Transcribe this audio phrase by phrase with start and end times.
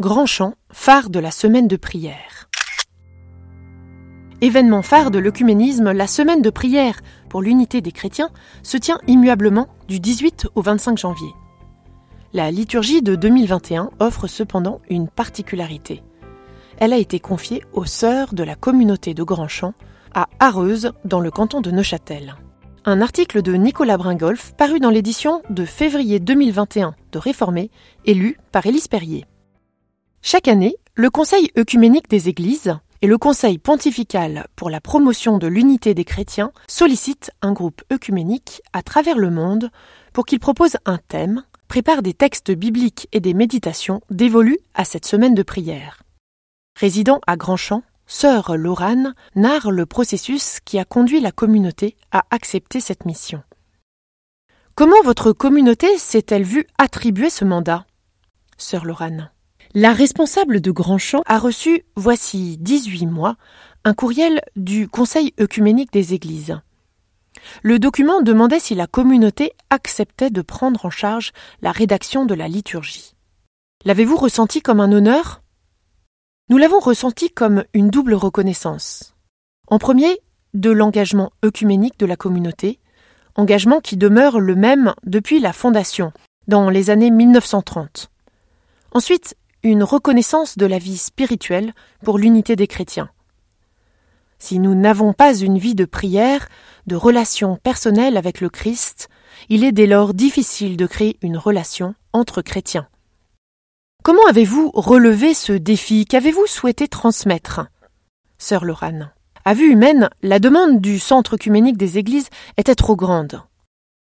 [0.00, 2.48] Grand Champ, phare de la semaine de prière.
[4.40, 8.30] Événement phare de l'œcuménisme, la semaine de prière pour l'unité des chrétiens
[8.64, 11.28] se tient immuablement du 18 au 25 janvier.
[12.32, 16.02] La liturgie de 2021 offre cependant une particularité.
[16.78, 19.74] Elle a été confiée aux sœurs de la communauté de Grand Champ
[20.12, 22.34] à Arreuse, dans le canton de Neuchâtel.
[22.84, 27.70] Un article de Nicolas Bringolf paru dans l'édition de février 2021 de Réformé
[28.06, 29.24] est lu par Élise Perrier.
[30.26, 35.46] Chaque année, le Conseil œcuménique des Églises et le Conseil pontifical pour la promotion de
[35.46, 39.70] l'unité des chrétiens sollicitent un groupe œcuménique à travers le monde
[40.14, 45.04] pour qu'il propose un thème, prépare des textes bibliques et des méditations dévolus à cette
[45.04, 46.02] semaine de prière.
[46.80, 52.80] Résidant à Grandchamp, Sœur Lorane narre le processus qui a conduit la communauté à accepter
[52.80, 53.42] cette mission.
[54.74, 57.84] Comment votre communauté s'est-elle vue attribuer ce mandat?
[58.56, 59.30] Sœur Lorane.
[59.76, 63.34] La responsable de Grandchamp a reçu, voici 18 mois,
[63.82, 66.60] un courriel du Conseil œcuménique des Églises.
[67.64, 72.46] Le document demandait si la communauté acceptait de prendre en charge la rédaction de la
[72.46, 73.16] liturgie.
[73.84, 75.42] L'avez-vous ressenti comme un honneur?
[76.50, 79.16] Nous l'avons ressenti comme une double reconnaissance.
[79.66, 80.20] En premier,
[80.54, 82.78] de l'engagement œcuménique de la communauté,
[83.34, 86.12] engagement qui demeure le même depuis la fondation,
[86.46, 88.12] dans les années 1930.
[88.92, 91.72] Ensuite, une reconnaissance de la vie spirituelle
[92.04, 93.08] pour l'unité des chrétiens.
[94.38, 96.48] Si nous n'avons pas une vie de prière,
[96.86, 99.08] de relation personnelle avec le Christ,
[99.48, 102.86] il est dès lors difficile de créer une relation entre chrétiens.
[104.02, 107.66] Comment avez-vous relevé ce défi Qu'avez-vous souhaité transmettre?
[108.36, 109.12] Sœur Lorane.
[109.46, 113.40] À vue humaine, la demande du centre œcuménique des églises était trop grande.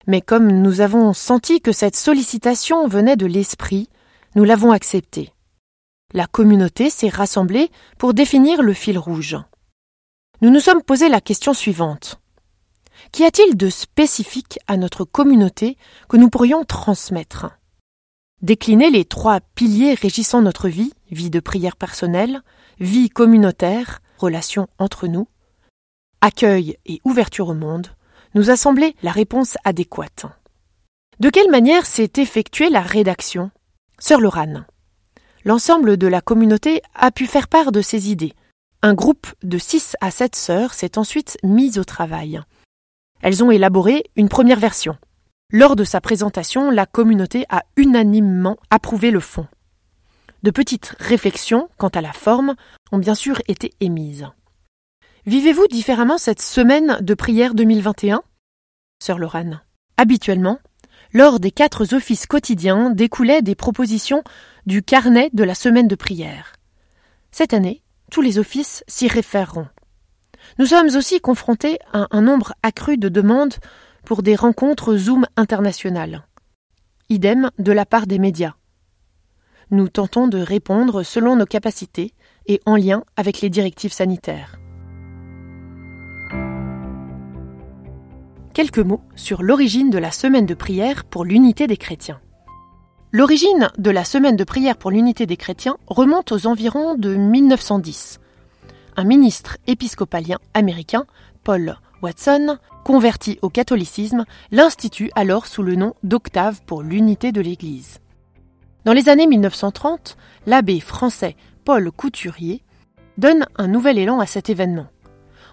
[0.08, 3.88] Mais comme nous avons senti que cette sollicitation venait de l'esprit,
[4.36, 5.32] nous l'avons acceptée
[6.14, 9.38] la communauté s'est rassemblée pour définir le fil rouge.
[10.42, 12.20] Nous nous sommes posé la question suivante.
[13.12, 15.78] Qu'y a-t-il de spécifique à notre communauté
[16.08, 17.58] que nous pourrions transmettre?
[18.42, 22.42] Décliner les trois piliers régissant notre vie, vie de prière personnelle,
[22.80, 25.28] vie communautaire, relation entre nous,
[26.22, 27.88] accueil et ouverture au monde,
[28.36, 30.26] nous a semblé la réponse adéquate.
[31.20, 33.52] De quelle manière s'est effectuée la rédaction?
[34.00, 34.66] Sœur Lorane
[35.46, 38.34] l'ensemble de la communauté a pu faire part de ses idées.
[38.82, 42.42] Un groupe de six à sept sœurs s'est ensuite mis au travail.
[43.22, 44.98] Elles ont élaboré une première version.
[45.52, 49.48] Lors de sa présentation, la communauté a unanimement approuvé le fond.
[50.42, 52.56] De petites réflexions quant à la forme
[52.92, 54.28] ont bien sûr été émises.
[55.26, 58.24] Vivez-vous différemment cette semaine de prière 2021
[59.02, 59.62] Sœur Lorane.
[59.96, 60.60] Habituellement,
[61.14, 64.24] lors des quatre offices quotidiens découlaient des propositions
[64.66, 66.54] du carnet de la semaine de prière.
[67.32, 67.82] Cette année,
[68.12, 69.68] tous les offices s'y référeront.
[70.60, 73.56] Nous sommes aussi confrontés à un nombre accru de demandes
[74.06, 76.28] pour des rencontres Zoom internationales.
[77.10, 78.54] Idem de la part des médias.
[79.72, 82.14] Nous tentons de répondre selon nos capacités
[82.48, 84.60] et en lien avec les directives sanitaires.
[88.54, 92.22] Quelques mots sur l'origine de la semaine de prière pour l'unité des chrétiens.
[93.12, 98.20] L'origine de la semaine de prière pour l'unité des chrétiens remonte aux environs de 1910.
[98.96, 101.06] Un ministre épiscopalien américain,
[101.44, 108.00] Paul Watson, converti au catholicisme, l'institue alors sous le nom d'Octave pour l'unité de l'Église.
[108.86, 112.64] Dans les années 1930, l'abbé français Paul Couturier
[113.18, 114.88] donne un nouvel élan à cet événement.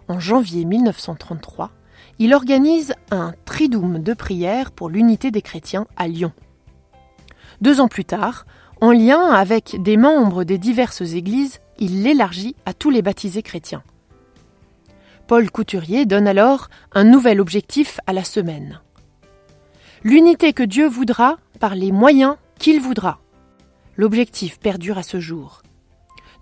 [0.09, 1.71] En janvier 1933,
[2.21, 6.33] il organise un triduum de prière pour l'unité des chrétiens à Lyon.
[7.63, 8.45] Deux ans plus tard,
[8.83, 13.83] en lien avec des membres des diverses églises, il l'élargit à tous les baptisés chrétiens.
[15.29, 18.83] Paul Couturier donne alors un nouvel objectif à la semaine.
[20.05, 23.19] L'unité que Dieu voudra par les moyens qu'il voudra.
[23.97, 25.63] L'objectif perdure à ce jour.